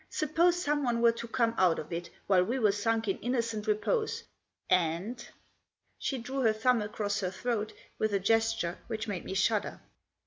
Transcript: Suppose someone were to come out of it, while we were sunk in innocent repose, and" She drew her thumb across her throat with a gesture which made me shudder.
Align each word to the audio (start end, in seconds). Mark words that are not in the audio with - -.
Suppose 0.09 0.55
someone 0.59 0.99
were 0.99 1.11
to 1.11 1.27
come 1.27 1.53
out 1.59 1.77
of 1.77 1.93
it, 1.93 2.09
while 2.25 2.43
we 2.43 2.57
were 2.57 2.71
sunk 2.71 3.07
in 3.07 3.19
innocent 3.19 3.67
repose, 3.67 4.23
and" 4.67 5.23
She 5.99 6.17
drew 6.17 6.39
her 6.39 6.53
thumb 6.53 6.81
across 6.81 7.19
her 7.19 7.29
throat 7.29 7.71
with 7.99 8.11
a 8.11 8.19
gesture 8.19 8.79
which 8.87 9.07
made 9.07 9.25
me 9.25 9.35
shudder. 9.35 9.79